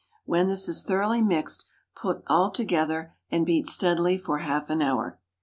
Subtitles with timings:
[0.25, 5.19] When this is thoroughly mixed, put all together and beat steadily for half an hour.